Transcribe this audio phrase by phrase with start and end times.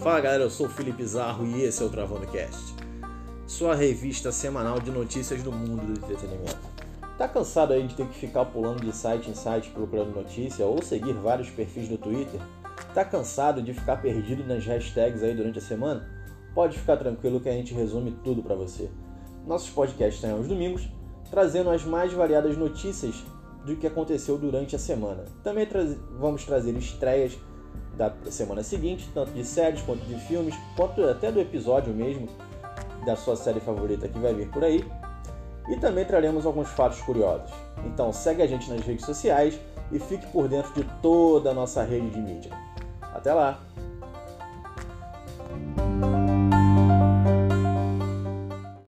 [0.00, 2.72] Fala galera, eu sou o Felipe Zarro e esse é o Travando Cast,
[3.48, 6.56] sua revista semanal de notícias do mundo do entretenimento.
[7.18, 10.80] Tá cansado aí de ter que ficar pulando de site em site procurando notícia ou
[10.80, 12.40] seguir vários perfis do Twitter?
[12.94, 16.08] Tá cansado de ficar perdido nas hashtags aí durante a semana?
[16.54, 18.88] Pode ficar tranquilo que a gente resume tudo para você.
[19.44, 20.88] Nossos podcasts saem aos domingos,
[21.28, 23.16] trazendo as mais variadas notícias
[23.66, 25.24] do que aconteceu durante a semana.
[25.42, 25.84] Também tra
[26.20, 27.36] vamos trazer estreias
[27.96, 32.28] da semana seguinte, tanto de séries quanto de filmes, quanto até do episódio mesmo
[33.04, 34.84] da sua série favorita que vai vir por aí.
[35.68, 37.50] E também traremos alguns fatos curiosos.
[37.84, 39.58] Então segue a gente nas redes sociais
[39.92, 42.52] e fique por dentro de toda a nossa rede de mídia.
[43.02, 43.60] Até lá!